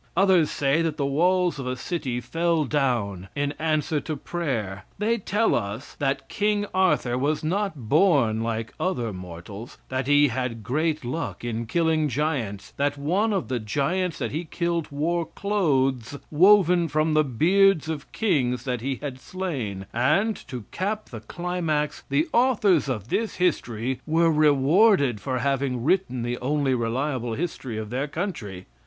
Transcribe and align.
Others 0.17 0.49
say 0.49 0.81
that 0.81 0.97
the 0.97 1.05
walls 1.05 1.59
of 1.59 1.67
a 1.67 1.75
city 1.75 2.19
fell 2.19 2.65
down 2.65 3.27
in 3.35 3.51
answer 3.59 3.99
to 4.01 4.17
prayer. 4.17 4.85
They 4.97 5.19
tell 5.19 5.53
us 5.53 5.93
that 5.99 6.27
King 6.27 6.65
Arthur 6.73 7.19
was 7.19 7.43
not 7.43 7.87
born 7.87 8.41
like 8.41 8.73
other 8.79 9.13
mortals; 9.13 9.77
that 9.89 10.07
he 10.07 10.29
had 10.29 10.63
great 10.63 11.05
luck 11.05 11.43
in 11.43 11.67
killing 11.67 12.09
giants; 12.09 12.71
that 12.77 12.97
one 12.97 13.31
of 13.31 13.47
the 13.47 13.59
giants 13.59 14.17
that 14.17 14.31
he 14.31 14.43
killed 14.43 14.87
wore 14.91 15.23
clothes 15.27 16.17
woven 16.31 16.87
from 16.87 17.13
the 17.13 17.23
beards 17.23 17.87
of 17.87 18.11
kings 18.11 18.63
that 18.63 18.81
he 18.81 18.95
had 19.03 19.19
slain, 19.21 19.85
and, 19.93 20.35
to 20.47 20.65
cap 20.71 21.09
the 21.09 21.19
climax, 21.19 22.01
the 22.09 22.27
authors 22.33 22.89
of 22.89 23.09
this 23.09 23.35
history 23.35 24.01
were 24.07 24.31
rewarded 24.31 25.21
for 25.21 25.37
having 25.37 25.83
written 25.83 26.23
the 26.23 26.39
only 26.39 26.73
reliable 26.73 27.35
history 27.35 27.77
of 27.77 27.91
their 27.91 28.07
country. 28.07 28.65